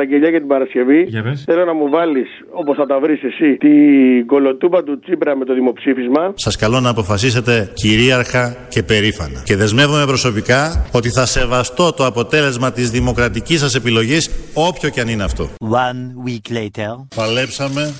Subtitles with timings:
[0.00, 1.02] παραγγελιά για την Παρασκευή.
[1.02, 1.42] Για πες.
[1.46, 5.54] Θέλω να μου βάλεις, όπως θα τα βρεις εσύ, την κολοτούμπα του Τσίπρα με το
[5.54, 6.32] δημοψήφισμα.
[6.34, 9.42] Σας καλώ να αποφασίσετε κυρίαρχα και περήφανα.
[9.44, 15.08] Και δεσμεύομαι προσωπικά ότι θα σεβαστώ το αποτέλεσμα της δημοκρατικής σας επιλογής, όποιο και αν
[15.08, 15.50] είναι αυτό.
[15.88, 16.92] One week later.
[17.16, 17.92] Παλέψαμε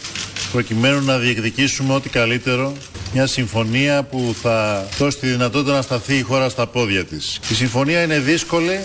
[0.53, 2.73] προκειμένου να διεκδικήσουμε ό,τι καλύτερο
[3.13, 7.41] μια συμφωνία που θα δώσει τη δυνατότητα να σταθεί η χώρα στα πόδια της.
[7.51, 8.81] Η συμφωνία είναι δύσκολη,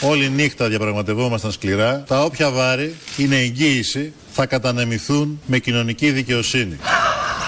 [0.00, 2.04] όλη νύχτα διαπραγματευόμασταν σκληρά.
[2.06, 6.78] Τα όποια βάρη είναι εγγύηση θα κατανεμηθούν με κοινωνική δικαιοσύνη.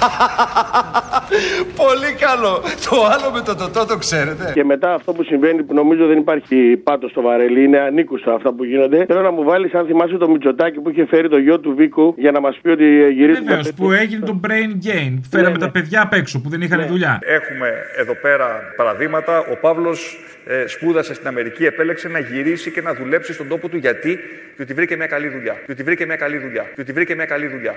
[1.82, 2.62] Πολύ καλό.
[2.90, 4.50] Το άλλο με το τοτό το ξέρετε.
[4.54, 8.52] Και μετά αυτό που συμβαίνει, που νομίζω δεν υπάρχει πάτος στο βαρέλι, είναι ανήκουσα αυτά
[8.52, 9.04] που γίνονται.
[9.04, 12.14] Θέλω να μου βάλεις, αν θυμάσαι το Μητσοτάκι που είχε φέρει το γιο του Βίκου
[12.16, 13.46] για να μας πει ότι γυρίζουμε.
[13.46, 15.18] Βεβαίως, που έγινε το brain gain.
[15.30, 15.58] Φέραμε ναι.
[15.58, 17.18] τα παιδιά απ' έξω που δεν είχαν δουλειά.
[17.22, 19.38] Έχουμε εδώ πέρα παραδείγματα.
[19.38, 23.76] Ο Παύλος ε, σπούδασε στην Αμερική, επέλεξε να γυρίσει και να δουλέψει στον τόπο του.
[23.76, 24.18] Γιατί;
[24.56, 25.56] Διότι βρήκε μια καλή δουλειά.
[25.66, 26.64] Διότι βρήκε μια καλή δουλειά.
[26.74, 27.74] Διότι βρήκε μια καλή δουλειά.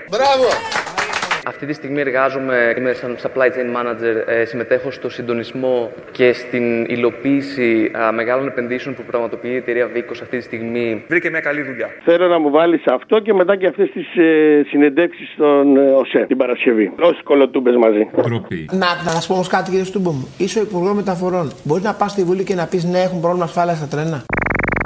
[1.46, 6.84] Αυτή τη στιγμή εργάζομαι, είμαι σαν supply chain manager, ε, συμμετέχω στο συντονισμό και στην
[6.84, 11.04] υλοποίηση α, μεγάλων επενδύσεων που πραγματοποιεί η εταιρεία Βίκος αυτή τη στιγμή.
[11.08, 11.88] Βρήκε μια καλή δουλειά.
[12.04, 16.24] Θέλω να μου βάλεις αυτό και μετά και αυτές τις ε, συνεντεύξεις στον ε, ΟΣΕ
[16.26, 16.92] την Παρασκευή.
[17.00, 18.10] Όσοι κολοτούμπες μαζί.
[18.22, 18.68] Ντροπή.
[18.72, 20.34] Να, να σα πω όμως κάτι, κύριε Στούμπο μου.
[20.38, 21.52] Είσαι ο Υπουργός Μεταφορών.
[21.62, 24.24] Μπορείς να πας στη Βουλή και να πεις ναι, έχουν πρόβλημα ασφάλεια στα τρένα.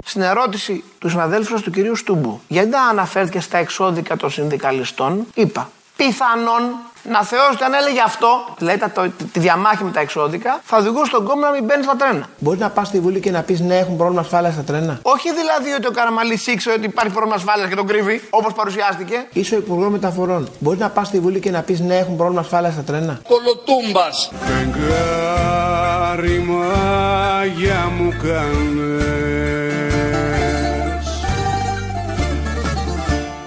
[0.04, 5.70] Στην ερώτηση του συναδέλφου του κυρίου Στούμπου, γιατί δεν αναφέρθηκε στα εξώδικα των συνδικαλιστών, είπα
[5.96, 6.62] πιθανόν
[7.10, 8.28] να θεώρησε αν έλεγε αυτό,
[8.58, 11.82] δηλαδή τα- το- τη διαμάχη με τα εξώδικα, θα οδηγούσε τον κόμμα να μην μπαίνει
[11.82, 12.28] στα τρένα.
[12.38, 14.98] Μπορεί να πας στη Βουλή και να πεις ναι, έχουν πρόβλημα ασφάλειας στα τρένα.
[15.02, 19.26] Όχι δηλαδή ότι ο Καραμαλής ήξερε ότι υπάρχει πρόβλημα ασφάλειας και τον κρύβει, όπως παρουσιάστηκε.
[19.32, 20.48] Είσαι ο Υπουργός Μεταφορών.
[20.58, 23.20] Μπορεί να πας στη Βουλή και να πεις ναι, έχουν πρόβλημα ασφάλειας στα τρένα.
[23.28, 24.30] Κολοτούμπας.
[24.44, 29.12] Φεγγάρι μάγια μου κάνες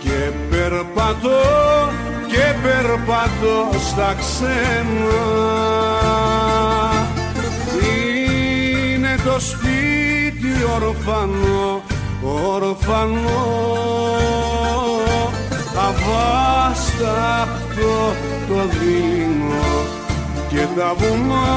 [0.04, 1.67] Και περπατώ και
[2.64, 3.60] περπατώ
[3.90, 5.26] στα ξένα.
[7.80, 11.82] Είναι το σπίτι ορφανό,
[12.54, 13.46] ορφανό.
[15.88, 17.16] Αβάσταχτο
[18.48, 19.70] το δίνω
[20.50, 21.48] και τα βουνά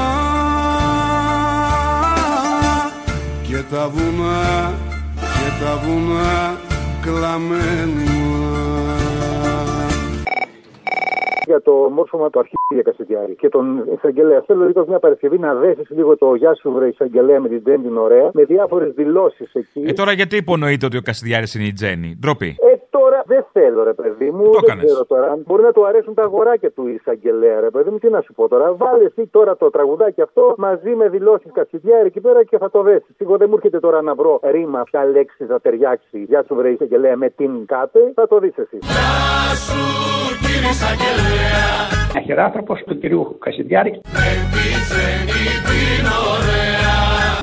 [3.47, 4.73] και τα βουνά
[5.17, 6.59] και τα βουνά
[7.01, 8.70] κλαμμένα
[11.51, 14.41] για το μόρφωμα του αρχίδια Κασιδιάρη και τον εισαγγελέα.
[14.47, 17.87] Θέλω λίγο μια Παρασκευή να δέσεις λίγο το Γεια σου βρε εισαγγελέα με την Τζέννη
[17.87, 19.83] την ωραία, με διάφορες δηλώσεις εκεί.
[19.87, 22.55] Ε, τώρα γιατί υπονοείται ότι ο Κασιδιάρης είναι η Τζέννη; Ντροπή.
[22.70, 22.70] Ε, τώρα
[23.31, 24.43] δεν θέλω, ρε παιδί μου.
[24.43, 24.85] Το δεν έκανες.
[24.85, 25.27] ξέρω τώρα.
[25.47, 27.97] Μπορεί να του αρέσουν τα αγοράκια του εισαγγελέα, ρε παιδί μου.
[27.97, 28.73] Τι να σου πω τώρα.
[28.81, 32.81] Βάλε εσύ τώρα το τραγουδάκι αυτό μαζί με δηλώσεις Κασιδιάρη εκεί πέρα και θα το
[32.81, 33.15] δέσεις.
[33.17, 36.17] Εγώ δεν μου έρχεται τώρα να βρω ρήμα, ποια λέξη θα ταιριάξει.
[36.29, 37.99] Γεια σου βρε εισαγγελέα με την κάτε.
[38.15, 38.77] Θα το δεις εσύ.
[42.17, 44.01] Αχεράνθρωπος του κυρίου Κασιδιάρη.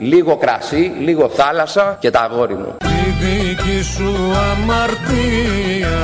[0.01, 2.88] Λίγο κρασί, λίγο θάλασσα και τα αγόρι μου.
[3.01, 4.11] Η δική σου
[4.51, 5.97] αμαρτία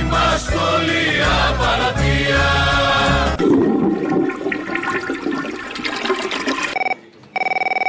[0.00, 1.02] Είμαστε όλοι
[1.48, 2.42] απαρατία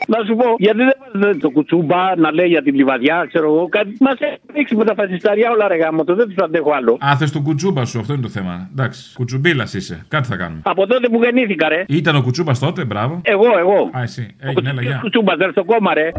[0.08, 3.68] Να σου πω, γιατί δεν βάζετε το κουτσούμπα να λέει για την λιβαδιά, ξέρω εγώ.
[3.70, 6.98] Κάτι μας έχει ρίξει με τα φασισταριά όλα ρε γάμο, το δεν τους αντέχω άλλο.
[7.06, 8.70] Α, θες τον κουτσούμπα σου, αυτό είναι το θέμα.
[8.72, 10.06] Εντάξει, κουτσουμπίλας είσαι.
[10.08, 10.62] Κάτι θα κάνουμε.
[10.64, 11.86] Από τότε που γεννήθηκα, ρε.
[11.88, 13.22] Ήταν ο κουτσούμπας τότε, μπράβο.
[13.24, 13.90] Εγώ, εγώ.
[13.98, 14.36] Α, εσύ.
[14.40, 14.98] Έγινε, έλα, γεια.
[15.02, 16.12] Κουτσούμπας, δεν στο κόμμα, ρε.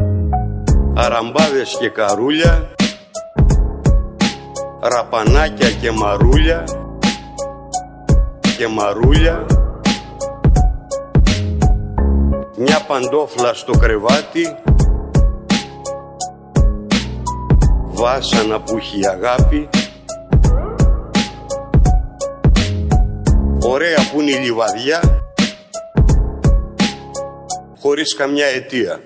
[0.97, 2.69] Αραμπάδες και καρούλια,
[4.79, 6.63] ραπανάκια και μαρούλια
[8.57, 9.45] και μαρούλια,
[12.57, 14.55] μια παντόφλα στο κρεβάτι,
[17.83, 19.69] βάσανα που έχει αγάπη,
[23.67, 25.01] ωραία που είναι η λιβαδιά,
[27.79, 28.99] χωρίς καμιά αιτία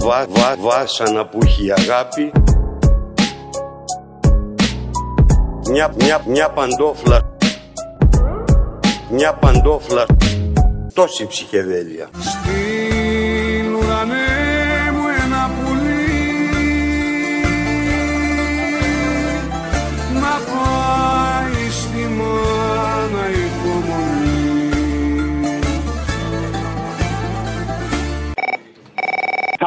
[0.00, 2.32] βα, βα, βάσανα που έχει αγάπη.
[5.70, 7.34] Μια, μια, μια παντόφλα.
[9.10, 10.06] Μια παντόφλα.
[10.94, 12.08] Τόση ψυχεδέλεια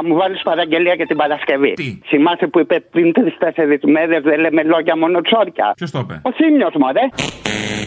[0.04, 1.74] Θα να μου βάλεις παραγγελία για την Παρασκευή.
[1.74, 5.74] Τι; Θυμάσαι που είπε πριν τρει-τέσσερι μέρες δεν λέμε λόγια μόνο τσόρια.
[5.76, 7.06] Ποιος το είπε; Ο Θήμιο, μωρέ.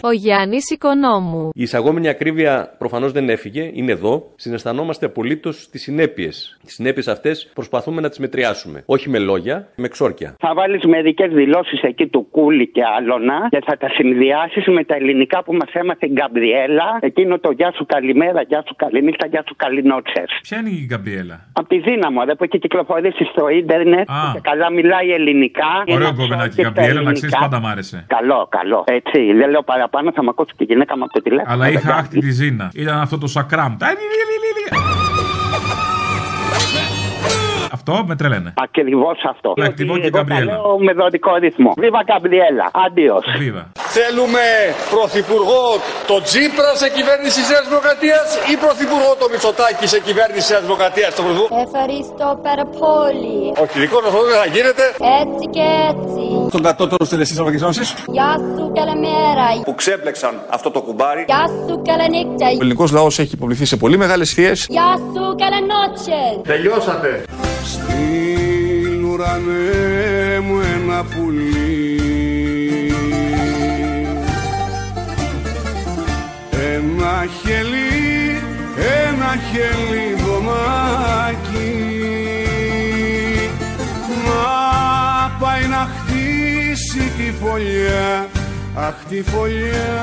[0.03, 1.51] Ο Γιάννης Οικονόμου.
[1.55, 4.33] Η εισαγόμενη ακρίβεια προφανώς δεν έφυγε, είναι εδώ.
[4.37, 6.59] Συναισθανόμαστε απολύτως τις συνέπειες.
[6.65, 8.83] Τις συνέπειες αυτές προσπαθούμε να τις μετριάσουμε.
[8.87, 10.35] Όχι με λόγια, με ξόρκια.
[10.39, 14.95] Θα βάλεις μερικές δηλώσεις εκεί του Κούλι και Άλωνα και θα τα συνδυάσεις με τα
[14.95, 16.99] ελληνικά που μας έμαθε η Γκαμπριέλα.
[17.01, 20.31] Εκείνο το Γεια σου καλημέρα, Γεια σου καληνύχτα, Γεια σου καληνότσες.
[20.43, 24.15] Ποια είναι η Γκαμπριέλα; Από τη δύναμη, δε που έχει κυκλοφορήσει στο ίντερνετ Α.
[24.33, 25.71] και καλά μιλάει ελληνικά.
[25.87, 27.39] Ωραίο Είναι γκόμενάκι αυτό η και στα Γκαμπριέλα, να ξέρεις ελληνικά.
[27.49, 28.05] πάντα μ' άρεσε.
[28.17, 28.85] Καλό, καλό.
[28.87, 31.53] Έτσι, δεν λέω παραπάνω, θα με ακούσει και η γυναίκα μου από το τηλέφωνο.
[31.55, 31.95] Αλλά είχα παιδιά.
[31.97, 32.71] άχτη τη Ζήνα.
[32.75, 33.77] Ήταν αυτό το σακράμ.
[33.77, 33.87] Τα-
[37.73, 38.55] Αυτό με τρελαίνε.
[38.57, 39.53] Ακριβώς αυτό.
[39.57, 40.51] Να εκτιμώ και Εγώ την Γκαμπριέλα.
[40.53, 41.73] τα λέω με δοτικό ρυθμό.
[41.79, 42.71] Βίβα Γκαμπριέλα.
[42.87, 43.25] Αντίος.
[43.39, 43.71] Βίβα.
[43.99, 44.45] Θέλουμε
[44.95, 45.65] πρωθυπουργό
[46.11, 50.63] το Τζίπρα σε κυβέρνηση της Νέας Δημοκρατίας ή πρωθυπουργό το Μητσοτάκη σε κυβέρνηση της Νέας
[50.69, 51.11] Δημοκρατίας.
[51.17, 53.41] Το πρωθυπουργό; Ευχαριστώ πάρα πολύ.
[53.65, 54.85] Όχι, δικό μας αυτό δεν θα γίνεται.
[55.23, 56.25] Έτσι και έτσι.
[56.53, 57.89] Στον κατώτερο τελεστή της Ευρωπαϊκής Ένωσης.
[58.17, 59.45] Γεια σου καλημέρα.
[59.69, 61.23] Που ξέπλεξαν αυτό το κουμπάρι.
[61.33, 62.47] Γεια σου καληνύχτα.
[62.47, 64.59] Ο ελληνικός λαός έχει υποβληθεί σε πολύ μεγάλες θείες.
[64.69, 66.33] Γεια σου καληνότσες.
[66.53, 67.11] Τελειώσατε.
[67.73, 72.06] Στην ουρανέ μου ένα πουλί
[87.57, 88.29] φωλιά
[88.75, 89.97] Αχ τη φωλιά.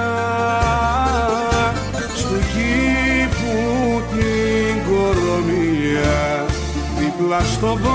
[2.15, 3.55] Στου κήπου
[4.11, 6.45] την κορομιλιά
[6.99, 7.93] Δίπλα στο μπαρ.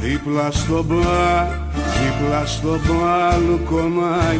[0.00, 4.34] Δίπλα στο μπαρ Δίπλα στο μπαλκονάκι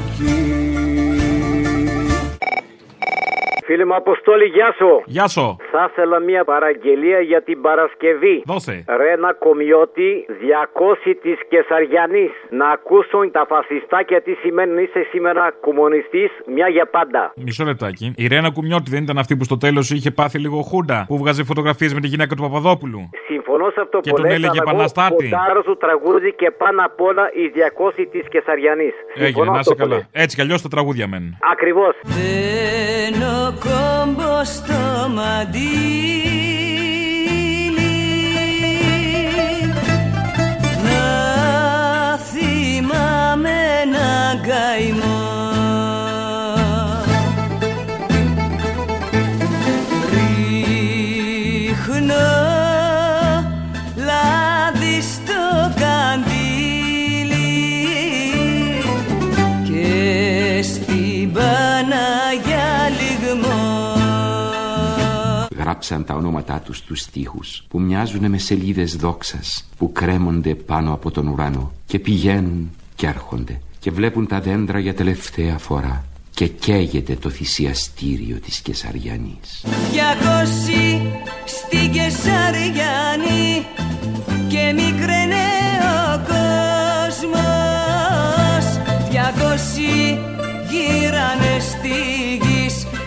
[3.75, 5.03] Φίλε μου Αποστόλη, γεια σου.
[5.05, 5.57] Γεια σου.
[5.73, 8.43] Θα ήθελα μια παραγγελία για την Παρασκευή.
[8.47, 8.85] Δώσε.
[9.01, 10.11] Ρένα Κομιώτη,
[10.41, 12.31] 200 της Κεσαριανής.
[12.51, 17.33] Να ακούσουν τα φασιστάκια τι σημαίνει είσαι σήμερα κομμουνιστής μια για πάντα.
[17.37, 18.13] Μισό λεπτάκι.
[18.17, 21.05] Η Ρένα Κουμιώτη δεν ήταν αυτή που στο τέλος είχε πάθει λίγο χούντα.
[21.09, 23.01] Που βγάζει φωτογραφίες με τη γυναίκα του Παπαδόπουλου.
[23.27, 25.29] Συμφωνώ σε αυτό Και που τον λες, έλεγε αλλά εγώ επαναστάτη.
[25.31, 28.95] ποντάρω σου τραγούδι και πάνω απ' όλα οι 200 της Κεσαριανής.
[29.15, 30.09] Έγινε, να είσαι καλά.
[30.13, 31.37] Έτσι κι αλλιώς τα τραγούδια μένουν.
[31.53, 31.95] Ακριβώς.
[33.65, 36.25] Μπαίνω κόμπο στο μαντίλι.
[40.85, 43.51] Να θυμάμαι
[43.83, 45.24] έναν καημό
[65.89, 71.11] Γράψαν τα ονόματά τους στους στίχους που μοιάζουν με σελίδες δόξας που κρέμονται πάνω από
[71.11, 77.15] τον ουρανό και πηγαίνουν και έρχονται και βλέπουν τα δέντρα για τελευταία φορά και καίγεται
[77.15, 79.65] το θυσιαστήριο της Κεσαριανής.
[79.93, 81.03] Διακόσι
[81.45, 83.67] στην Κεσαριάνη
[84.49, 85.64] και μικραίνε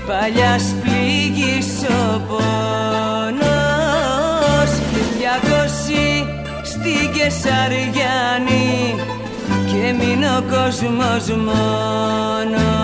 [0.08, 2.38] γης παλιάς πληγής ο πόνος
[5.18, 6.10] Διακόσι
[6.64, 8.96] στην Κεσαριάνη
[9.48, 12.78] και μην ο κόσμος μόνος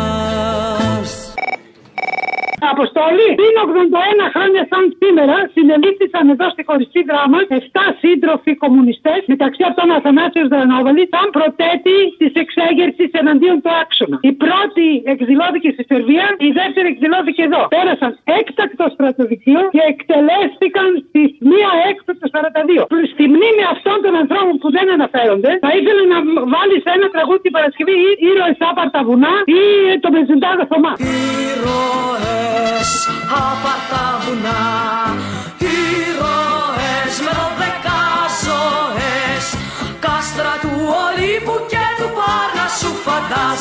[2.74, 9.61] Αποστολή, πριν 81 χρόνια σαν σήμερα, συνελήφθησαν εδώ στη χωριστή δράμα 7 σύντροφοι κομμουνιστές, μεταξύ
[9.69, 14.18] αυτών Αθανάσιος Δρανόβαλης, σαν προτέτη της εξέγερσης εναντίον του άξονα.
[14.30, 17.61] Η πρώτη εκδηλώθηκε στη Σερβία, η δεύτερη εκδηλώθηκε εδώ.
[17.76, 22.81] Πέρασαν έκτακτο στρατοδικείο και εκτελέστηκαν στις 1 έκτο του 42.
[23.14, 26.18] Στη μνήμη αυτών των ανθρώπων που δεν αναφέρονται, θα ήθελα να
[26.54, 29.61] βάλει ένα τραγούδι την Παρασκευή ή ήρωε άπαρτα βουνά ή
[30.04, 30.94] το Μεζεντάδο Θωμά.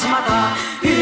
[0.02, 1.01] Φαντάσματα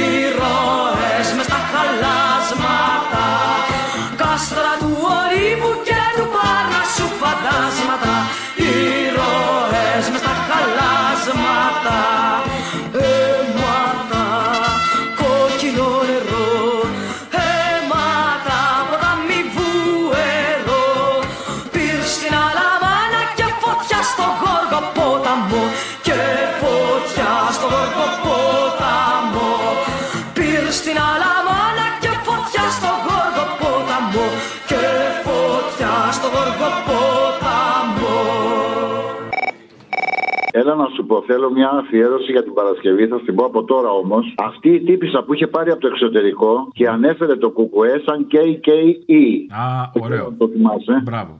[40.94, 44.34] σου πω, θέλω μια αφιέρωση για την Παρασκευή, θα την πω από τώρα όμως.
[44.36, 49.24] Αυτή η τύπησα που είχε πάρει από το εξωτερικό και ανέφερε το κουκουέ σαν KKE.
[49.50, 50.34] Α, ωραίο.
[50.38, 51.02] Το θυμάσαι.
[51.04, 51.38] Μπράβο.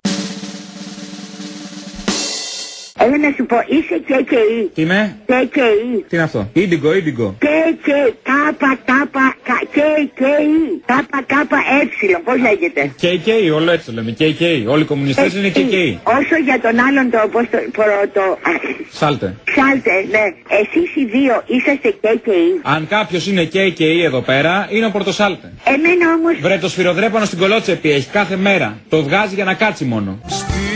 [3.04, 4.68] Έλα να σου πω, είσαι KKE.
[4.74, 5.70] Τι είμαι; KKE.
[6.08, 7.36] Τι είναι αυτό; Ίντιγκο, ίντιγκο.
[7.42, 7.88] KK,
[8.30, 10.46] κάπα, κάπα, κα- KKE.
[10.86, 14.16] Κάπα, κάπα, ε, πώς λέγεται; KK, όλο έτσι το λέμε.
[14.18, 14.42] KK.
[14.68, 15.74] Όλοι οι κομμουνιστές είναι KK.
[16.02, 18.52] Όσο για τον άλλον το, πώς το, προ- το, α,
[18.90, 19.34] Σάλτε.
[19.44, 20.24] Ξάλτε, ναι.
[20.60, 22.60] Εσείς οι δύο είσαστε KKE.
[22.62, 25.52] Αν κάποιος είναι KK εδώ πέρα, είναι ο Πορτοσάλτε.
[25.64, 26.34] Εμένα όμως...
[26.40, 28.78] Βρε το σφυροδρέπανο στην κολότσεπη έχει κάθε μέρα.
[28.88, 30.18] Το βγάζει για να κάτσει μόνο.
[30.26, 30.69] Στείλ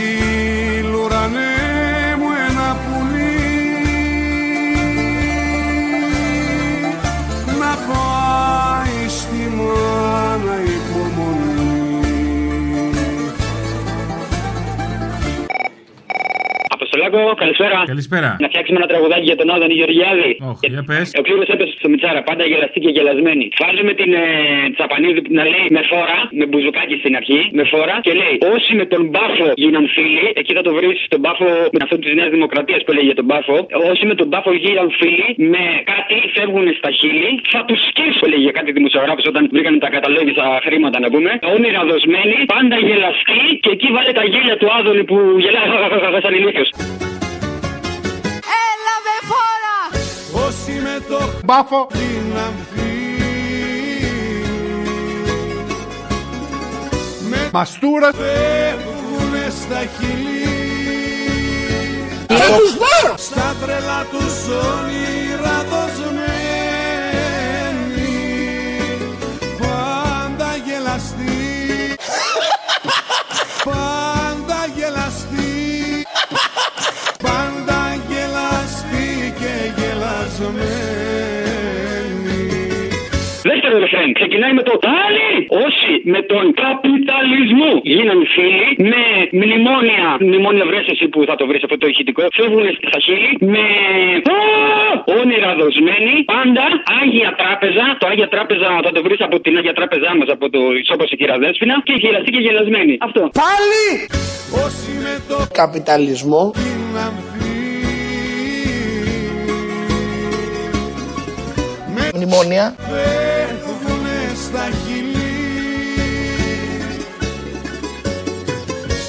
[17.15, 17.77] Αποστολάκο, καλησπέρα.
[17.93, 18.29] Καλησπέρα.
[18.43, 20.31] Να φτιάξουμε ένα τραγουδάκι για τον Άδωνη Γεωργιάδη.
[20.51, 21.05] Όχι, για πες.
[21.19, 23.45] Ο Κλήρος έπεσε στο Μιτσάρα, πάντα γελαστή και γελασμένη.
[23.61, 24.25] Βάζουμε την ε,
[24.75, 28.71] Τσαπανίδη που να λέει με φόρα, με μπουζουκάκι στην αρχή, με φόρα και λέει Όσοι
[28.79, 32.31] με τον μπάφο γίναν φίλοι, εκεί θα το βρεις στον μπάφο με αυτό της Νέας
[32.35, 33.55] Δημοκρατίας που λέει για τον μπάφο.
[33.91, 38.41] Όσοι με τον μπάφο γίναν φίλοι, με κάτι φεύγουν στα χείλη, θα τους σκίσω, λέει
[38.47, 41.31] για κάτι δημοσιογράφος όταν βρήκαν τα καταλόγιστα χρήματα να πούμε.
[41.53, 45.67] Όνειρα δοσμένοι, πάντα γελαστοί και εκεί βάλε τα γέλια του Άδωνη που γελάει
[46.25, 46.69] σαν ηλίθιος.
[51.45, 52.33] Με το μπάφο την
[57.29, 60.45] Με μαστούρα φεύγουνε στα χειλή
[63.17, 66.24] Στα τρελά τους όνειρα δοσμένοι
[84.05, 84.13] Δεύτερο ρεφρέν.
[84.19, 85.29] Ξεκινάει με το Τάλι.
[85.65, 89.03] Όσοι με τον καπιταλισμό γίναν φίλοι, με
[89.39, 93.65] μνημόνια, μνημόνια βρέσεση που θα το βρεις αυτό το ηχητικό, φεύγουν στα χείλη, με
[94.37, 94.39] Α!
[95.19, 96.65] όνειρα δοσμένοι, πάντα
[97.01, 97.85] Άγια Τράπεζα.
[97.99, 101.15] Το Άγια Τράπεζα θα το βρεις από την Άγια Τράπεζά μας, από το Ισόπο η
[101.19, 102.93] Κυραδέσπινα και γελαστή και γελασμένη.
[103.07, 103.21] Αυτό.
[103.43, 103.85] Πάλι!
[104.65, 106.43] Όσοι με το Καπιταλισμό.
[112.15, 112.75] Μνημόνια.
[114.55, 115.33] Φεύγουνε στα χειλή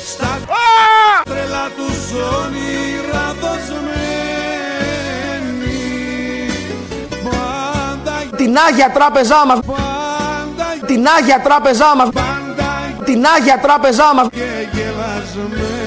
[0.06, 0.38] Στα
[1.24, 3.80] τρελά τους όνειρα δοσμένοι
[7.24, 9.58] Πάντα Την Άγια Τράπεζά μας.
[10.86, 12.08] Την Άγια Τράπεζά μας.
[13.04, 14.26] Την Άγια Τράπεζά μας.
[14.30, 15.85] και γελασμένοι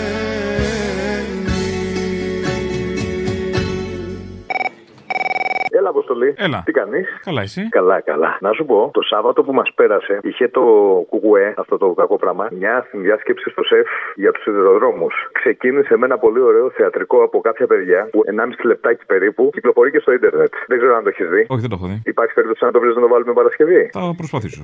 [6.10, 6.30] Αποστολή.
[6.46, 6.60] Έλα.
[6.66, 8.38] Τι κάνεις; Καλά, εσύ; Καλά, καλά.
[8.46, 10.64] Να σου πω, το Σάββατο που μας πέρασε είχε το
[11.10, 15.14] κουκουέ, αυτό το κακό πράγμα, μια συνδιάσκεψη στο ΣΕΦ για τους σιδηροδρόμους.
[15.32, 20.00] Ξεκίνησε με ένα πολύ ωραίο θεατρικό από κάποια παιδιά που 1,5 λεπτάκι περίπου κυκλοφορεί και
[20.00, 20.54] στο ίντερνετ.
[20.68, 21.46] Δεν ξέρω αν το έχεις δει.
[21.50, 22.02] Όχι, δεν το έχω δει.
[22.06, 24.62] Υπάρχει περίπτωση να το βρεις να το βάλουμε Παρασκευή; Θα προσπαθήσω.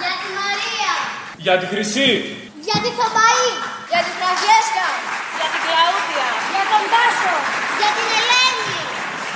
[0.00, 0.92] Για τη Μαρία.
[1.44, 2.10] Για τη Χρυσή.
[2.68, 3.48] Για τη Θωμαή.
[3.90, 4.86] Για τη Φραγέσκα.
[5.38, 6.26] Για την Κλαούδια.
[6.50, 7.34] Για τον Τάσο.
[7.78, 8.70] Για την Ελένη.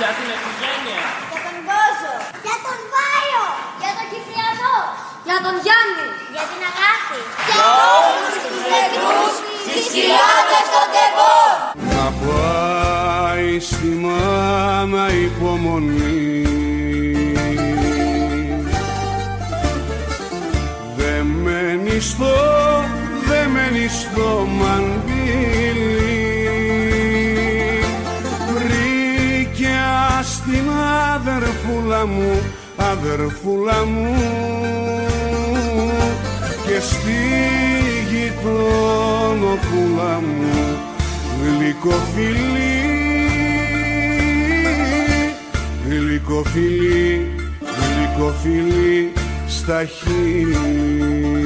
[0.00, 1.02] Για την Ευγένεια.
[1.30, 2.14] Για τον Κόζο.
[2.44, 3.44] Για τον Βάιο.
[3.80, 4.78] Για τον Κυπριανό.
[5.26, 6.08] Για τον Γιάννη.
[6.34, 7.18] Για την Αγάπη.
[7.48, 7.66] Για
[8.04, 11.54] όλους τους νεκρούς στις κοιλάδες των τεπών.
[11.92, 16.46] Να πάει στη μάνα υπομονή
[20.96, 22.34] Δεμένη στο,
[23.28, 24.46] δεμένη στο
[31.66, 32.42] αδερφούλα μου,
[32.76, 34.14] αδερφούλα μου.
[36.66, 37.18] Και στη
[38.10, 39.40] γειτονοπούλα
[40.20, 40.78] μου
[41.42, 42.74] γλυκοφιλή.
[45.88, 47.30] Γλυκοφιλή
[47.60, 49.12] γλυκοφιλή
[49.48, 51.45] στα χείλη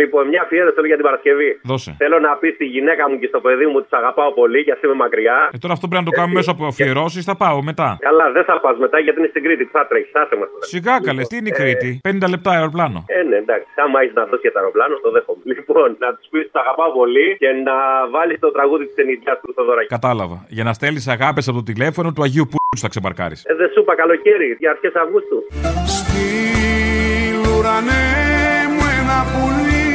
[0.00, 1.50] Λοιπόν, μια αφιέρωση θέλω για την Παρασκευή.
[1.70, 1.90] Δώσε.
[2.02, 4.72] Θέλω να πεις στη γυναίκα μου και στο παιδί μου ότι τι αγαπάω πολύ και
[4.76, 5.38] α είμαι μακριά.
[5.54, 7.20] Ε, τώρα αυτό πρέπει να το κάνουμε μέσω από αφιερώσει.
[7.28, 7.88] Θα πάω μετά.
[8.08, 9.64] Καλά, δεν θα πας μετά γιατί είναι στην Κρήτη.
[9.64, 10.46] Τι θα τρέχεις, άσε μα.
[10.72, 12.98] Σιγά καλέ, τι είναι η Κρήτη; 50 λεπτά αεροπλάνο.
[13.06, 13.68] Ε, ναι, εντάξει.
[13.84, 15.40] Άμα έχει να δώσεις για το αεροπλάνο, το δέχομαι.
[15.52, 17.76] Λοιπόν, να τους πεις ότι τα αγαπάω πολύ και να
[18.14, 19.88] βάλεις το τραγούδι της ενηλιά του στο δωράκι.
[19.98, 20.36] Κατάλαβα.
[20.48, 23.36] Για να στέλνεις αγάπες από το τηλέφωνο του Αγίου Πού θα ξεμπαρκάρει.
[23.44, 25.38] Ε, δεν σου είπα καλοκαίρι, για αρχές Αυγούστου.
[25.96, 28.04] Στείλ ουρανέ
[28.74, 29.85] μου ένα πουλί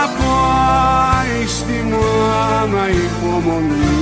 [0.00, 4.00] να πάει στη μάνα υπομονή.